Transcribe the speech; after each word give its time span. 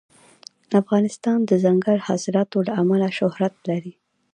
افغانستان 0.81 1.37
د 1.43 1.47
دځنګل 1.51 1.97
حاصلات 2.07 2.49
له 2.67 2.73
امله 2.81 3.07
شهرت 3.17 3.55
لري. 3.69 3.93